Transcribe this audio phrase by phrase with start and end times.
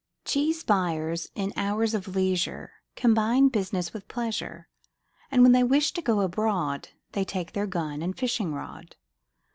[0.25, 4.67] Cheese buyers in hours of leisure Combine business with pleasure,
[5.29, 8.95] And when they wish to go abroad They take their gun and fishing rod.